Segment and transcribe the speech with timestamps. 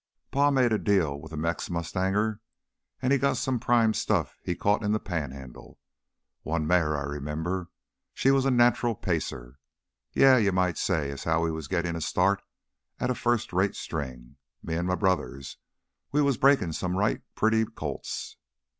[0.31, 2.39] Pa made a deal with a Mex mustanger;
[3.03, 5.77] he got some prime stuff he caught in the Panhandle.
[6.41, 7.69] One mare, I 'member
[8.11, 9.59] she was a natcherel pacer.
[10.13, 12.41] Yeah, you might say as how we was gittin' a start
[12.99, 14.37] at a first rate string.
[14.63, 15.57] Me an' m' brothers,
[16.11, 18.37] we was breakin' some right pretty colts..."